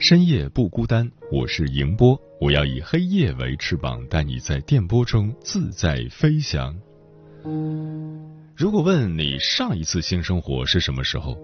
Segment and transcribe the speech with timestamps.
[0.00, 6.72] 深夜不孤单，我是迎波，我要以黑夜为翅膀，带你在电波中自在飞翔。
[8.54, 11.36] 如果问你上一次性生活是什么时候，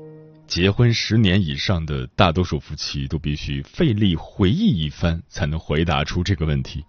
[0.47, 6.85] 结婚十年以上的大多数夫妻都必须费力回忆一番，才能回答出这个问题。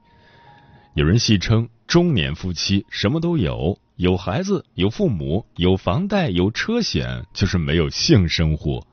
[0.93, 8.85] 有人戏称中年夫妻什么都有，有孩子，有父母，有房贷，有车险，就是没有性生活。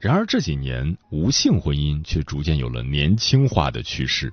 [0.00, 4.32] 然而这几年，无性婚姻却逐渐有了年轻化的趋势。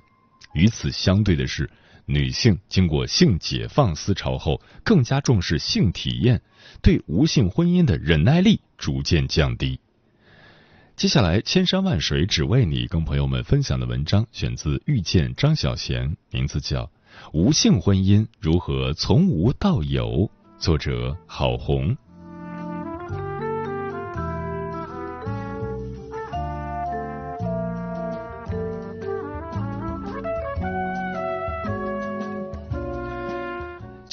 [0.54, 1.68] 与此相对的是，
[2.04, 6.40] 女性经过性解放思潮后，更加重视性体验，
[6.80, 9.80] 对无性婚姻的忍耐力逐渐降低。
[10.94, 16.84] 接下来，千山万水只为你，跟朋友们分享的文章选自《遇见张小娴》，名字叫
[17.32, 20.06] 《无性婚姻如何从无到有》，
[20.58, 21.96] 作者郝红。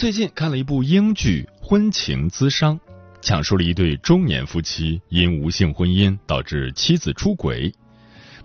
[0.04, 2.78] 最近看了一部英剧《婚情咨商》，
[3.22, 7.74] 讲述了一对中年夫妻因无性婚姻导致妻子出轨，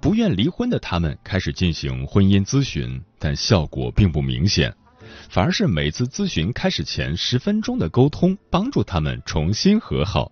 [0.00, 4.72] 不愿离婚的他们开始进行婚姻咨询，但效果并不明显，
[5.28, 10.30] 反而是每次咨询开始前十分钟的沟通帮助他们重新和好。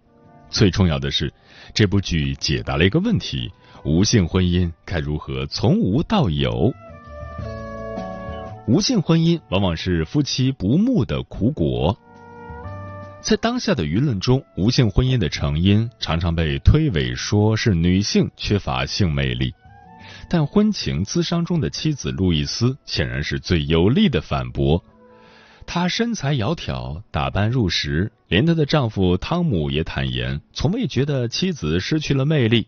[0.49, 1.35] 最重要的是，
[1.75, 3.51] 这部剧解答了一个问题：
[3.85, 6.73] 无性婚姻该如何从无到有？
[8.69, 11.97] 无性婚姻往往是夫妻不睦的苦果。
[13.21, 19.55] 在当下的舆论中，无性婚姻的成因常常被推诿说是女性缺乏性魅力。
[20.29, 24.83] 但婚情咨商中的妻子路易斯显然是最有力的反驳。
[25.65, 32.67] 她身材窈窕，打扮入时，连她的丈夫汤姆也坦言，从未觉得妻子失去了魅力。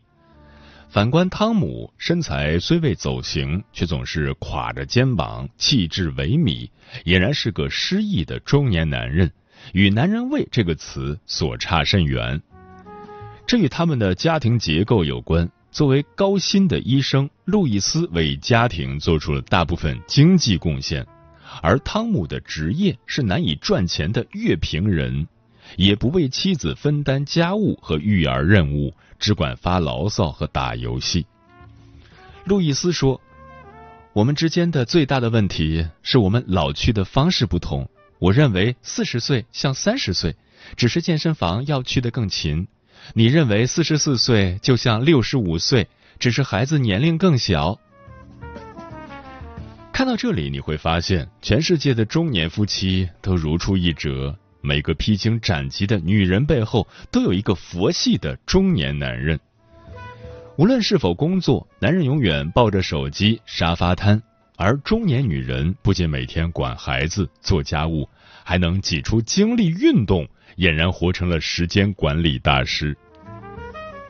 [0.90, 6.70] 反观汤姆，身材虽未走形，却总是垮着肩膀，气质萎靡，
[7.04, 9.30] 俨然是个失意的中年男人，
[9.74, 12.40] 与“男人味”这个词所差甚远。
[13.46, 15.50] 这与他们的家庭结构有关。
[15.70, 21.06] 作为高薪的医生，路易斯为家庭做出了大部分经济贡献，
[21.60, 25.28] 而汤姆的职业是难以赚钱的乐评人。
[25.76, 31.26] 也不为妻子分担家务和育儿任务，只管发牢骚和打游戏。
[32.44, 33.20] 路易斯说
[34.14, 37.88] ：“我们之间的最大的问题是我们老去的方式不同。
[38.18, 40.34] 我认为四十岁像三十岁，
[40.76, 42.66] 只是健身房要去的更勤；
[43.14, 47.78] 你认为四十四岁就像六十五岁，只是孩子年龄更小。”
[49.92, 54.38] 看到这里，你会发现，全世界的中年夫妻都如出一辙。
[54.68, 59.40] 每个披荆斩棘的女人背后，都有一个佛系的中年男人。
[60.58, 64.22] 无论是否工作，男人永远抱着手机沙发瘫，
[64.56, 68.06] 而中年女人不仅每天管孩子、做家务，
[68.44, 72.94] 还能挤出精力运动，俨然活成了时间管理大师。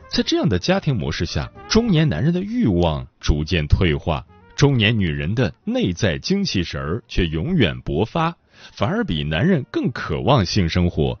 [0.09, 4.25] 在这样的家庭模式下，中年男人的欲望逐渐退化，
[4.57, 8.35] 中年女人的内在精气神儿却永远勃发。
[8.73, 11.19] 反而比男人更渴望性生活。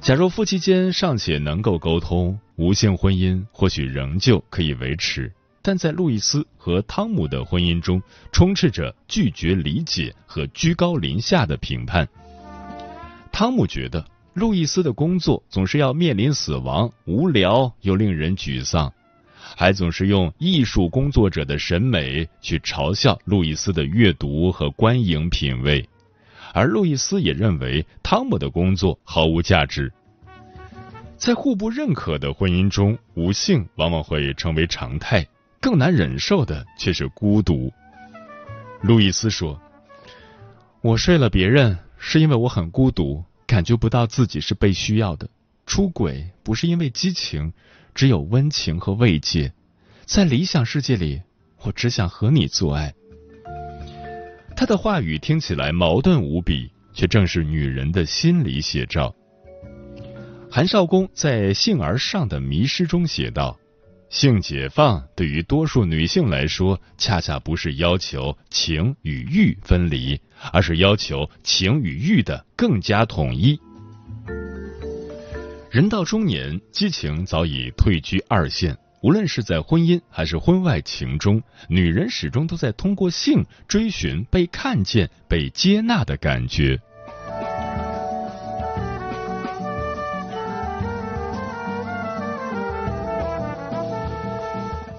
[0.00, 5.32] 假如夫妻间尚且能够沟通，无性婚姻或许仍旧可以维持。
[5.60, 8.00] 但在路易斯和汤姆的婚姻中，
[8.32, 12.08] 充斥着拒绝理解和居高临下的评判。
[13.32, 18.90] 汤姆觉得路易斯的工作总是要面临死亡，无聊又令人沮丧，
[19.56, 25.86] 还总是用艺术工作者的审美去嘲笑路易斯的阅读和观影品味。
[26.58, 29.92] 而路易斯也认为汤姆的工作毫无价值。
[31.16, 35.24] 在互不认可的婚姻中，无性往往会成为常态，
[35.60, 37.72] 更难忍受的却是孤独。
[38.80, 39.60] 路易斯说
[40.82, 45.28] ：“我睡了别人，是因为我很孤独，感觉不到自己是被需要的。
[45.64, 47.52] 出轨不是因为激情，
[47.94, 49.52] 只有温情和慰藉。
[50.06, 51.22] 在理想世界里，
[51.62, 52.94] 我只想和你做爱。”
[54.58, 59.14] 他的话语听起来矛盾无比，却正是女人的心理写照。
[60.50, 63.56] 韩少功在《性而上的迷失》中写道
[64.10, 70.20] ：“性解放对于多数女性来说，恰恰不是要求情与欲分离，
[70.52, 73.56] 而是要求情与欲的更加统一。
[75.70, 86.80] 人到中年，激情早已退居二线。”无论是在婚姻还是婚外情中，女人始终都在通过性追寻被看见、被接纳的感觉。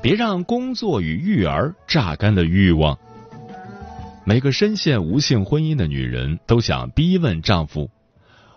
[0.01, 2.97] 别让工作与育儿榨干了欲望。
[4.23, 7.89] 每个深陷无性婚姻的女人都想逼问丈夫：“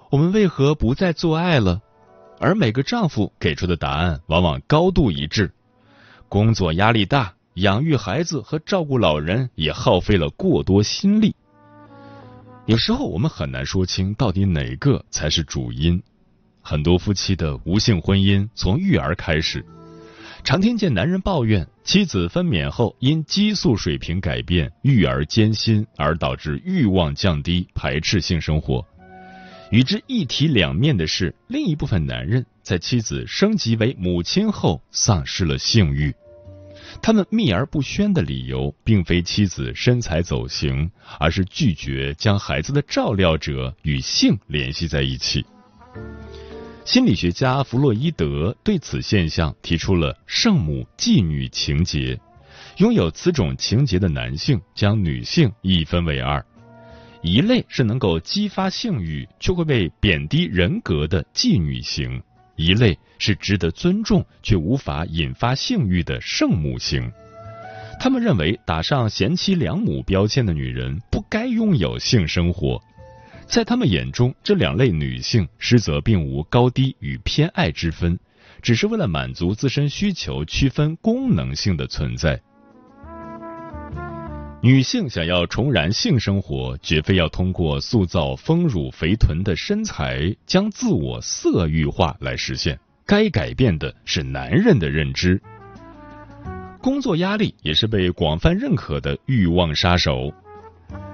[0.08, 1.80] 我们为何不再做爱了？”
[2.42, 5.52] 而每个丈夫给出的答案往往高度一致：
[6.28, 11.36] 工作压力大，养育孩子和照顾老人也耗费了过多心力。
[12.66, 16.02] 有时候我们很难说清到底哪个才是主因。
[16.60, 19.64] 很多夫妻的无性婚姻从育儿开始，
[20.42, 28.84] 常听见男人抱怨妻子分娩后因激素水平改变，育儿艰辛而导致欲望降低，排斥性生活。
[29.72, 36.14] 与之一体两面的是，另一部分男人在妻子升级为母亲后丧失了性欲。
[37.00, 45.42] 他们秘而不宣的理由，并非妻子身材走形，而是拒绝将孩子的照料者与性联系在一起。
[46.84, 52.20] 心理学家弗洛伊德对此现象提出了圣母妓女情节，
[52.76, 56.44] 拥有此种情节的男性将女性一分为二。
[57.22, 62.20] 一类是能够激发性欲却会被贬低人格的妓女型，
[62.56, 67.10] 一类是值得尊重却无法引发性欲的圣母型。
[68.00, 72.82] 他们认为打上贤妻良母标签的女人不该拥有性生活，
[73.46, 78.18] 在他们眼中，这两类女性实则并无高低与偏爱之分，
[78.60, 82.40] 只是为了满足自身需求区分功能性的存在。
[84.64, 92.78] 女性想要重燃性生活，绝非要通过塑造丰乳肥臀的身材，将自我色欲化来实现。
[93.04, 95.42] 该改变的是男人的认知。
[96.80, 100.32] 工作压力也是被广泛认可的欲望杀手。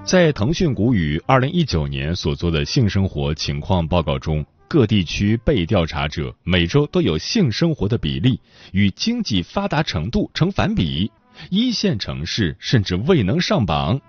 [0.03, 8.39] 在腾讯谷雨二零一九年所做的性生活情况报告中，各地区被调查者每周都有性生活的比例
[8.73, 11.11] 与经济发达程度成反比。
[11.49, 13.99] 一线城市甚至未能上榜，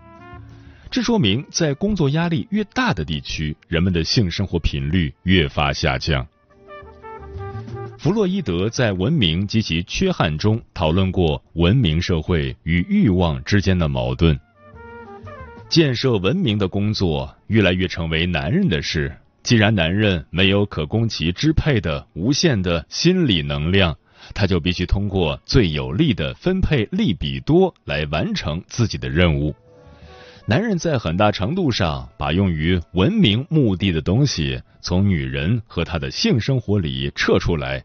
[0.90, 6.26] 这说明在工作压力越大的地区，人们的性生活频率越发下降。
[7.98, 14.38] 弗洛伊德在《文明及其缺憾》中讨论过文明社会与欲望之间的矛盾。
[15.68, 23.96] 建设文明的工作越来越成为男人的事，既然男人没有可供其支配的无限的心理能量。
[24.34, 29.54] 他就必须通过最有利的分配利比多来完成自己的任务。
[30.46, 37.84] 男人在很大程度上把用于文明目的的东西从女人和他的性生活里撤出来，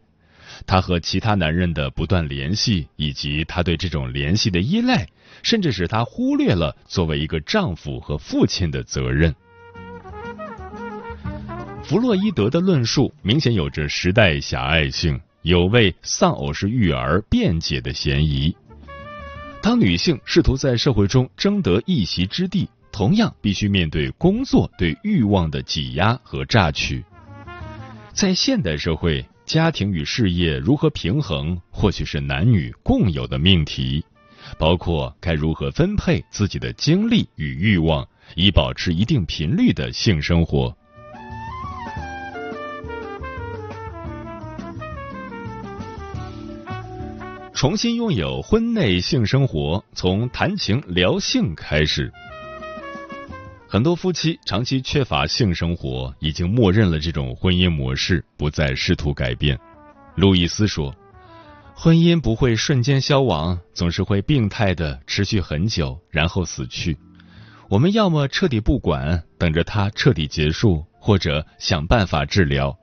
[0.66, 5.06] 他和其他男人的不断联系，以及他对这种联系的依赖，
[5.42, 9.34] 甚至使他忽略了作为一个丈夫和父亲的责任。
[11.84, 15.20] 弗洛伊德的论述明显有着时代狭隘性。
[15.46, 18.52] 有为丧偶式育儿辩解的嫌疑。
[19.62, 27.04] 当女性试图在社会中争得一席之地，同样必须面对工作对欲望的挤压和榨取。
[28.12, 34.04] 在现代社会，家庭与事业如何平衡，或许是男女共有的命题，
[34.58, 40.76] 包括该如何分配自己的精力与欲望，以保持一定频率的性生活。
[47.56, 52.12] 重新拥有婚内性生活，从谈情聊性开始。
[53.66, 59.58] 很多夫妻长期缺乏性生活，已经默认了这种婚姻模式，不再试图改变。
[60.16, 60.94] 路易斯说
[61.74, 66.98] ：“婚姻不会瞬间消亡，总是会病态的持续很久，然后死去。
[67.70, 72.76] 我们要么彻底不管，等着它彻底结束，或者想办法治疗。”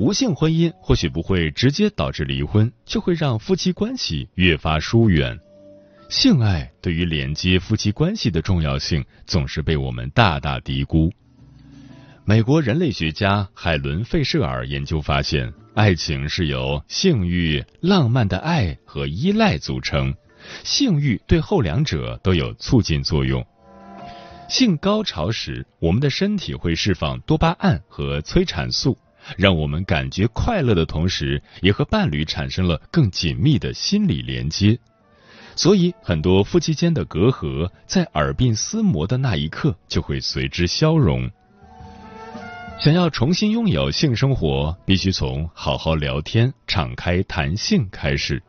[0.00, 5.38] 无性婚姻或许不会直接导致离婚，却会让夫妻关系越发疏远。
[6.08, 11.12] 性爱对于连接夫妻关系的重要性总是被我们大大低估。
[12.24, 20.14] 美国人类学家海伦·费舍尔研究发现，爱情是由性欲、浪漫的爱和依赖组成，
[20.64, 23.46] 性欲对后两者都有促进作用。
[24.48, 28.96] 性高潮时，我们的身体会释放多巴胺和催产素。
[29.36, 34.78] 让我们感觉快乐的同时，也和伴侣产生了更紧密的心理连接。
[35.56, 41.30] 所以，很多夫妻间的隔阂，在耳鬓厮磨的那一刻就会随之消融。
[42.78, 48.42] 想要重新拥有性生活，必须从好好聊天、敞开谈性开始。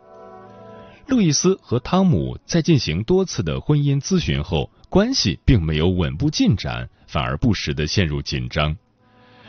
[1.08, 8.78] 路易斯和汤姆在进行多次的婚姻咨询后，关系并没有稳步进展，反而不时的陷入紧张。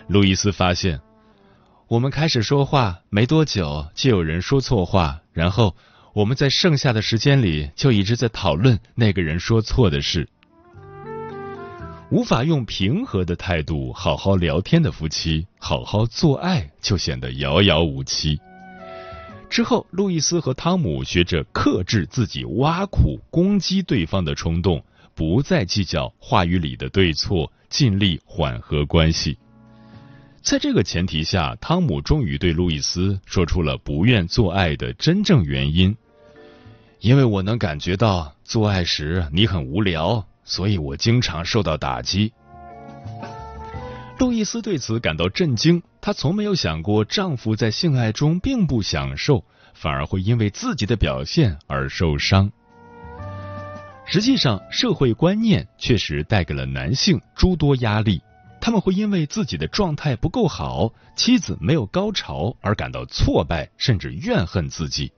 [0.08, 1.00] 路易斯发现。
[1.92, 5.76] 我们开始说话没多久，就有人说错话，然后
[6.14, 10.26] 我们在剩下的时间里就一直在讨论那个人说错的事。
[12.10, 18.40] 无法用平和的态度好好聊天的夫妻，好好做爱就显得遥遥无期。
[19.50, 24.82] 之后，路易斯和汤姆学着克制自己挖苦、攻击对方的冲动，
[25.14, 29.36] 不再计较话语里的对错，尽力缓和关系。
[30.42, 35.96] 在这个前提下，汤姆终于对路易斯说出了不愿做爱的真正原因。
[36.98, 42.32] 因为我能感觉到做爱时你很无聊，所以我经常受到打击。
[44.18, 49.44] 路易斯对此感到震惊，她从没有想过丈夫在性爱中并不享受，
[49.74, 52.50] 反而会因为自己的表现而受伤。
[54.04, 58.20] 实际上，社会观念确实带给了男性诸多压力。
[58.62, 65.10] 他们会因为自己的状态不够好，妻子没有高潮而感到挫败，甚至怨恨自己。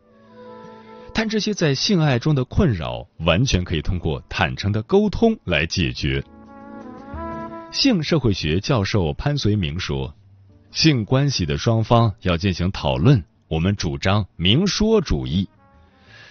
[1.12, 6.24] 但这些在性爱中的困扰，完全可以通过坦诚的沟通来解决。
[7.70, 10.14] 性社会学教授潘绥铭说
[10.72, 15.46] ：“性关系的双方要进行讨论，我们主张明说主义。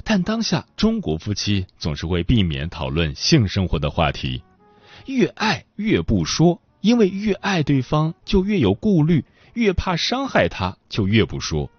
[0.03, 4.41] 但当下中国夫妻总是会避免讨论性生活的话题，
[5.05, 9.23] 越爱越不说。”因为越爱对方，就越有顾虑，
[9.53, 11.71] 越怕伤害他，就越不说，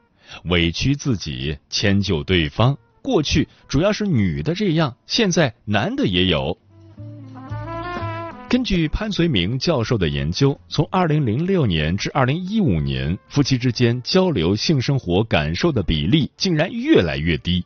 [0.45, 2.79] 委屈自己，迁就对方。
[3.03, 6.57] 过去主要是女的这样，现在男的也有。
[8.49, 17.63] 根据潘绥铭教授的研究，从二零零六年至二零一五年，夫妻之间交流性生活感受的比例竟然越来越低。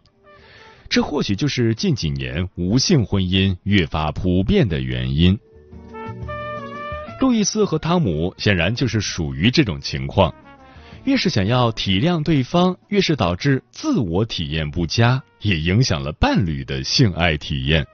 [0.88, 5.38] 这或许就是近几年无性婚姻越发普遍的原因。
[7.20, 10.32] 路易斯和汤姆显然就是属于这种情况，
[11.04, 17.84] 越是想要体谅对方，越是导致自我体验不佳，也影响了伴侣的性爱体验。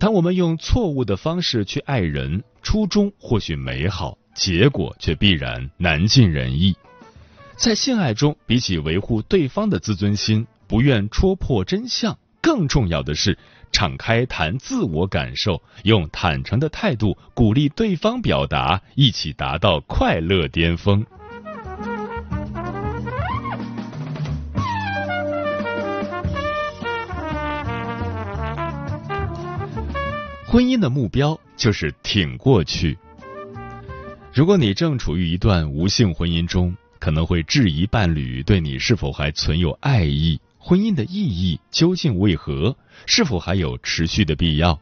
[0.00, 6.76] 当我们用错误的方式去爱人，初衷或许美好，结果却必然难尽人意。
[7.56, 13.38] 在性爱中，比起维护对方的自尊心，不愿戳破真相，更重要的是。
[13.70, 21.04] 敞开谈自我感受，用坦诚的态度鼓励对方表达，一起达到快乐巅峰。
[30.46, 32.96] 婚姻的目标就是挺过去。
[34.32, 40.40] 如果你正处于一段无性婚姻中，可能会质疑伴侣对你是否还存有爱意。
[40.68, 42.76] 婚姻的意义究竟为何？
[43.06, 44.78] 是否还有持续的必要？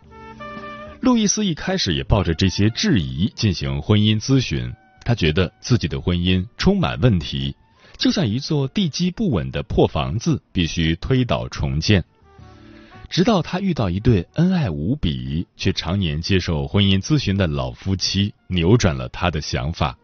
[1.01, 4.75] 路易斯一开始也抱着这些质疑进行婚姻咨询。
[5.05, 7.55] 他觉得自己的婚姻充满问题，
[7.97, 12.03] 就像一座地基不稳的破房子，必须推倒重建。
[13.09, 19.97] 直到他遇到一对恩爱无比却常年接受婚姻咨询的老夫妻，扭转了他的想法。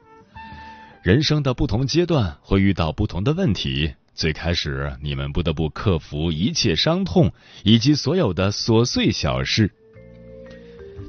[1.03, 3.93] 人生的不同阶段会遇到不同的问题。
[4.15, 7.33] 最开始，你们不得不克服一切伤痛
[7.65, 9.73] 以及所有的琐碎小事。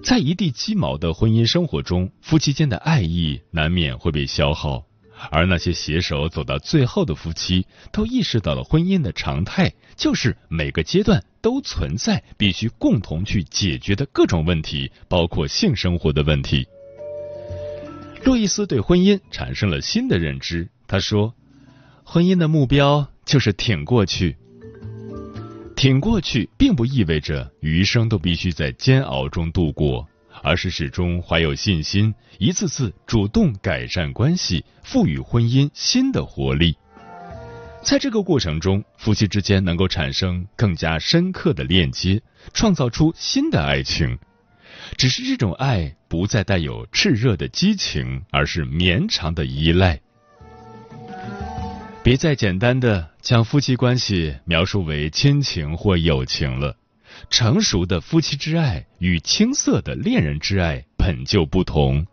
[0.04, 4.86] 在一地鸡毛的婚姻生活中，夫妻间的爱意难免会被消耗。
[5.32, 16.68] 而那些携手走到最后的夫妻，都意识到了婚姻的常态就是每个阶段都存在必须共同去解决的各种问题，包括性生活的问题。
[18.26, 21.34] 路易斯对婚姻产生了新的认知，他说。
[22.06, 24.36] 婚姻的目标就是挺过去，
[25.76, 30.08] 挺过去并不意味着余生都必须在煎熬中度过，
[30.44, 36.76] 而是始终怀有信心，一次次主动改善关系，赋予婚姻新的活力。
[37.82, 42.22] 在这个过程中，夫妻之间能够产生更加深刻的链接，
[42.54, 44.20] 创造出新的爱情。
[44.98, 50.00] 只是这种爱不再带有炽热的激情，而是绵长的依赖。
[52.04, 56.76] 别再简单的将夫妻关系描述为亲情或友情了。
[57.30, 62.06] 成熟的夫妻之爱与青涩的恋人之爱本就不同。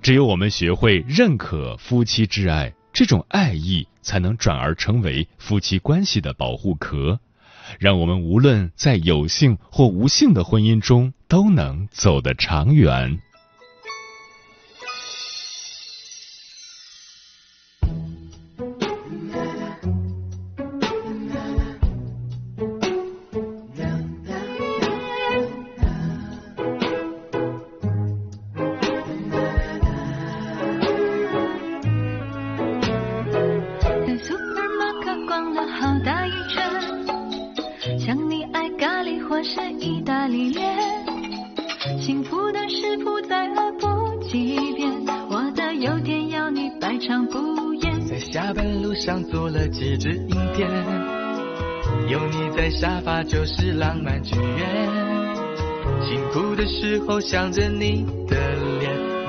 [0.00, 7.18] 只有我们学会认可夫妻之爱，这种爱意才能转而成为夫妻关系的保护壳，
[7.80, 13.18] 让我们无论在有幸或无幸的婚姻中都能走得长远。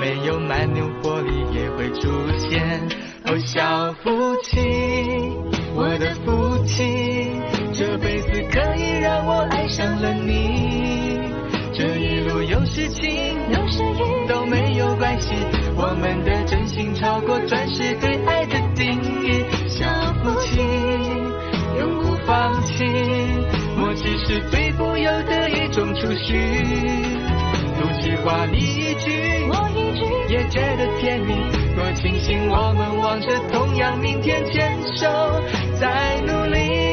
[0.07, 2.79] 没有蛮牛活力也会出现。
[3.25, 4.61] 哦，小夫妻，
[5.75, 7.29] 我的夫妻，
[7.73, 11.19] 这辈子可以让我爱上了你。
[11.73, 15.35] 这一路有事情，有时雨都没有关系，
[15.75, 19.43] 我们的真心超过钻石对爱的定义。
[19.67, 19.85] 小
[20.23, 20.61] 夫妻，
[21.77, 22.85] 永不放弃。
[23.75, 26.63] 默契是最富有的一种储蓄，
[27.75, 29.11] 俗气话你一句
[29.49, 29.86] 我一句，
[30.29, 31.33] 也觉得甜蜜。
[31.75, 35.07] 多庆幸我们望着同样明天，牵手
[35.79, 36.86] 在努力。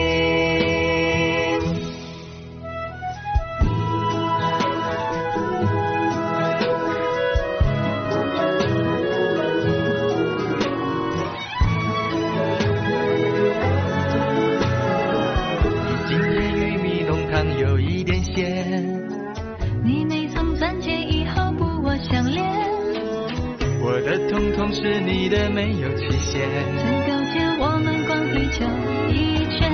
[24.75, 26.49] 是你的没有期限，
[26.83, 28.67] 曾勾践我们逛地球
[29.09, 29.71] 一圈。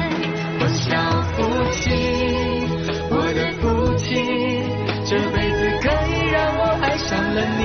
[0.60, 0.92] 我小
[1.32, 1.40] 夫
[1.72, 1.88] 妻，
[3.08, 4.14] 我的夫妻，
[5.08, 7.60] 这辈子可以让我爱上了你。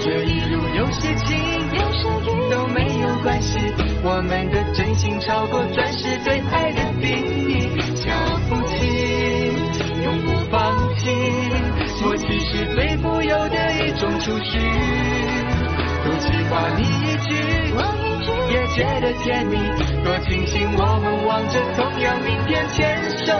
[0.00, 1.36] 这一路有些情，
[1.76, 3.58] 有些雨都没有关系，
[4.02, 6.18] 我们的真心超过钻石
[18.74, 19.56] 觉得甜蜜。
[20.04, 23.32] 多庆幸我们望着同样明天，牵手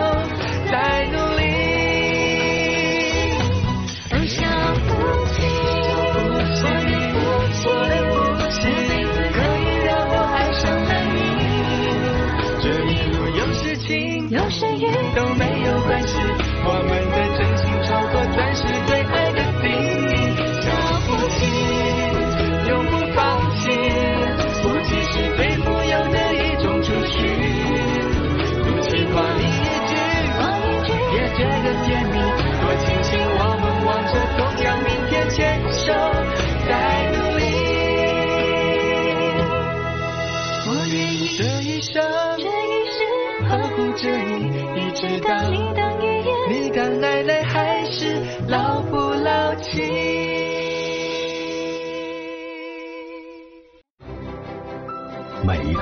[0.71, 1.43] 在努力。
[4.29, 4.89] 小夫
[5.33, 5.43] 妻，
[5.99, 6.37] 我的
[7.13, 7.17] 夫
[8.51, 11.15] 妻，这辈子可以让我爱上了你。
[12.63, 13.91] 这一路有事情，
[14.31, 15.19] 有时雨都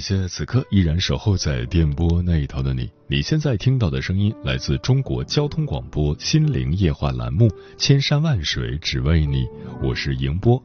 [0.00, 2.90] 感谢此刻依然守候在电波那一头的你。
[3.06, 9.44] 你现在听到的声音来自中国交通广播《心灵夜话》栏目《千山万水只为你》，
[9.82, 10.58] 我是迎波。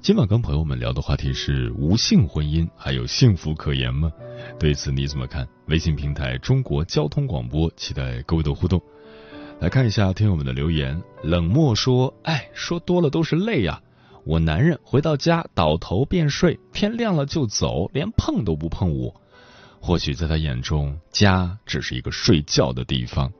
[0.00, 4.10] 今晚跟朋友们聊的话题是：无性婚姻还有幸福可言吗？
[4.58, 5.46] 对此你怎么看？
[5.66, 8.82] 微信平台中国交通广播，期待各位的互动。
[9.60, 11.00] 来看一下听友们的留言。
[11.22, 13.80] 冷漠说：“哎，说多了都是泪呀。”
[14.24, 19.14] 我男人回到家倒头便睡，天亮了就走，连碰都不碰我。
[19.80, 23.32] 或许在他眼中，家只是一个睡觉的地方。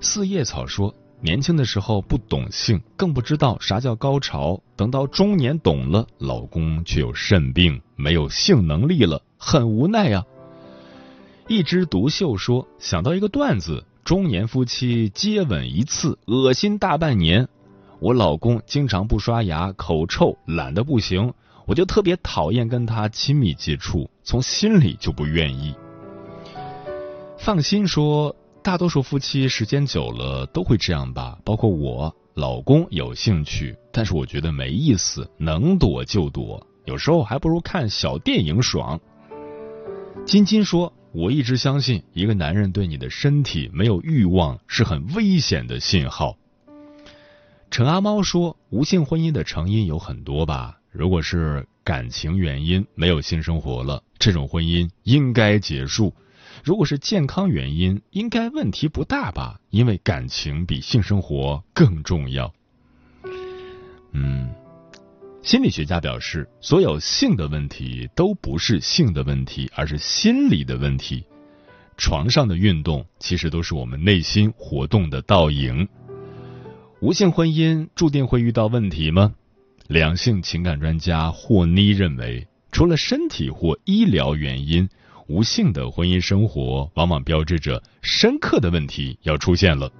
[0.00, 0.94] 四叶草说。
[1.22, 4.60] 年轻的时候不懂性，更不知道啥叫高潮。
[4.76, 10.22] 等到中年懂了，老公却有肾病，没有性能力了，很无奈呀。
[11.48, 17.48] 一枝独秀说：“想到一个段子，中年夫妻接吻一次，恶心大半年。
[18.00, 21.32] 我老公经常不刷牙，口臭，懒得不行，
[21.66, 25.74] 我就特别讨厌跟他亲密接触，从心里就不愿意。”
[27.38, 28.34] 放心说。
[28.62, 38.98] 大多数夫妻时间久了都会这样吧，包括我老公有兴趣，但是我觉得没意思，能躲就躲，有时候还不如看小电影爽。
[40.24, 46.36] 金金说：“我一直相信，一个男人对你的身体没有欲望是很危险的信号。”
[47.70, 56.14] 陈阿猫说：“无性婚姻的成因有很多吧，如果是感情原因没有性生活了，这种婚姻应该结束。”
[56.64, 59.60] 如果是健康原因，应该问题不大吧？
[59.70, 62.52] 因为感情比性生活更重要。
[64.12, 64.52] 嗯，
[65.42, 71.24] 心理学家表示，所有性的问题都不是性的问题，而是心理的问题。
[71.98, 75.86] 床上的运动其实都是我们内心活动的倒影。
[77.00, 79.34] 无性婚姻注定会遇到问题吗？
[79.86, 84.88] 两性情感专家霍妮认为，除了身体或医疗原因。
[85.28, 89.90] 无性的婚姻生活往往标志着深刻的问题要出现了，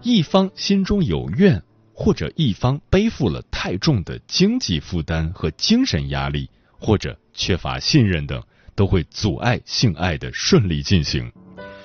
[0.00, 1.62] 一方心中有怨，
[1.92, 8.42] 或者一方背负了太重的经济负担和精神压力，或者缺乏信任等，
[8.74, 11.30] 都会阻碍性爱的顺利进行。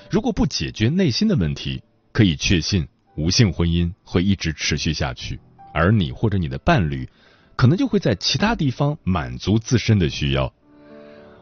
[0.10, 5.40] 如果不解决内心的问题，可以确信无性婚姻会一直持续下去，
[5.74, 7.10] 而你或者你的伴侣，
[7.56, 10.54] 可能就会在其他地方满足自身的需要。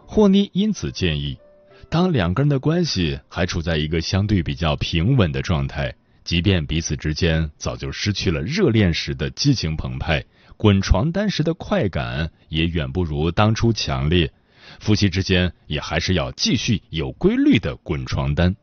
[0.07, 1.37] 霍妮因此建议，
[1.89, 10.23] 当两个人的关系还处在一个相对比较平稳的状态，即便彼此之间早就失去了热恋时的激情澎湃，
[10.55, 14.31] 滚床单时的快感也远不如当初强烈，
[14.79, 18.55] 夫妻之间也还是要继续有规律的滚床单，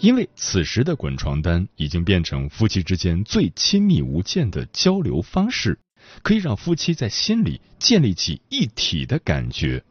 [0.00, 5.78] 因为此时的滚床单已经变成夫妻之间最亲密无间的交流方式，
[6.22, 9.82] 可以让夫妻在心里建立起一体的感觉。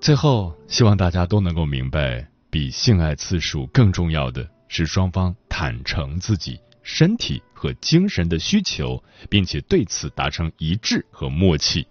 [0.00, 11.86] 最后，希望大家都能够明白，比性爱次数更重要的是双方坦诚自己身体和精神的需求，并且对此达成一致和默契。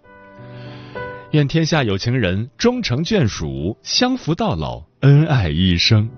[1.32, 6.10] 愿天下有情人终成眷属，相扶到老，恩爱一生。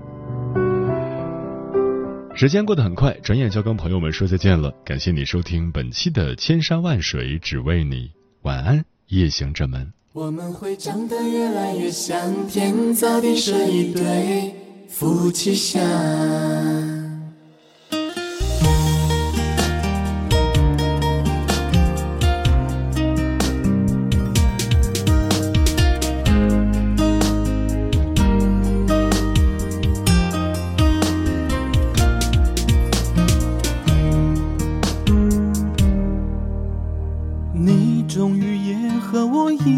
[2.40, 4.74] 时间过得很快，转眼就跟朋友们说再见了。
[4.82, 7.96] 感谢你收听本期的《千山万水只为你》，
[8.40, 9.92] 晚安，夜行者们。
[10.14, 14.54] 我们会长得越来越像，天造地设一对
[14.88, 15.82] 夫妻相。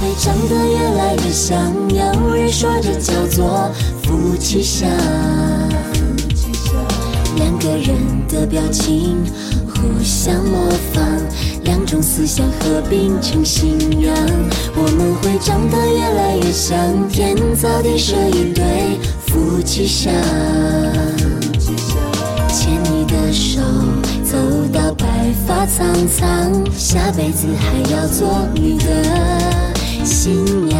[0.00, 3.70] 会长得越来越像，有人说这叫做
[4.02, 4.88] 夫妻相。
[7.36, 7.96] 两个人
[8.28, 9.16] 的表情
[9.68, 11.04] 互相模仿。
[11.64, 14.14] 两种思想合并成信仰，
[14.76, 16.78] 我们会长得越来越像，
[17.08, 20.12] 天造地设一对夫妻相。
[22.48, 23.60] 牵你的手，
[24.22, 24.36] 走
[24.72, 25.06] 到白
[25.44, 29.65] 发苍苍，下辈子还要做你的
[30.06, 30.78] 新娘。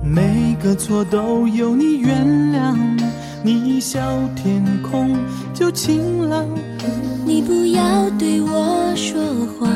[0.00, 2.76] 每个错都由你原谅，
[3.42, 4.00] 你一笑
[4.36, 5.16] 天空
[5.52, 6.46] 就晴朗。
[7.24, 9.20] 你不要对我说
[9.58, 9.68] 谎，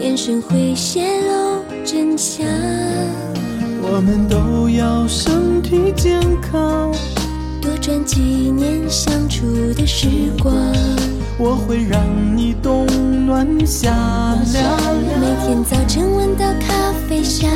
[0.00, 2.46] 眼神会泄露真相。
[3.92, 6.92] 我们都要身体健康，
[7.60, 7.90] 多赚。
[7.90, 10.06] 转纪念相处的时
[10.40, 10.54] 光。
[11.36, 12.00] 我会让
[12.36, 12.86] 你冬
[13.26, 13.90] 暖夏
[14.52, 14.78] 凉。
[15.18, 17.50] 每天早晨闻到咖啡香，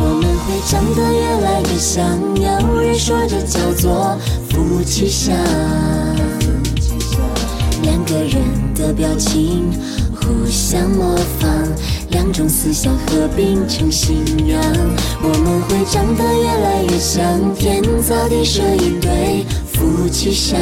[0.00, 4.18] 我们会长得越来越像，有人说这叫做
[4.50, 5.36] 夫妻相。
[7.82, 8.42] 两个人
[8.74, 9.70] 的表情
[10.16, 11.48] 互相模仿，
[12.14, 14.60] 两种思想合并成信仰。
[15.20, 20.56] 我们会长得越来越像，天造地设一对夫妻相。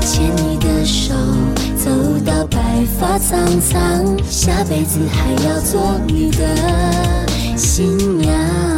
[0.00, 1.14] 牵你的手，
[1.76, 1.90] 走
[2.24, 2.58] 到白
[2.98, 6.38] 发苍苍，下辈子还要做你的
[7.56, 8.69] 新娘。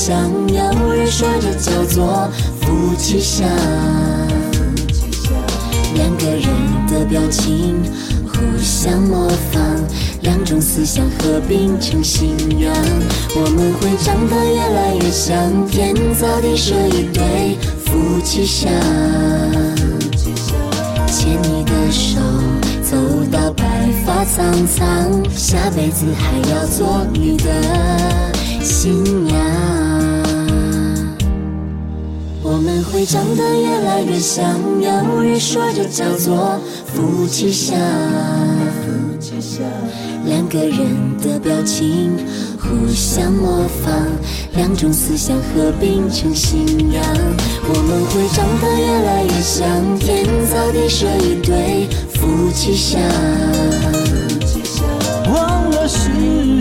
[0.00, 2.28] 越来越像，有人说这叫做
[2.60, 3.46] 夫妻相。
[5.94, 6.46] 两个人
[6.88, 7.82] 的表情
[8.26, 9.60] 互相模仿，
[10.22, 12.72] 两种思想合并成信仰。
[13.34, 15.36] 我们会长得越来越像，
[15.68, 18.72] 天造地设一对夫妻相。
[21.06, 22.18] 牵你的手，
[22.82, 22.96] 走
[23.30, 23.64] 到白
[24.06, 27.44] 发苍苍，下辈子还要做你的
[28.62, 29.69] 新娘。
[32.70, 34.46] 们会长得越来越像，
[34.80, 37.76] 有人说这叫做夫妻相。
[40.24, 40.78] 两个人
[41.20, 42.16] 的表情
[42.58, 44.06] 互相模仿，
[44.54, 47.02] 两种思想合并成信仰。
[47.68, 49.66] 我们会长得越来越像，
[49.98, 53.00] 天造地设一对夫妻相。
[55.32, 56.08] 忘了时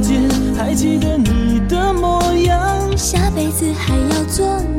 [0.02, 2.58] 间，还记得你的模样。
[2.98, 4.60] 下辈子还要做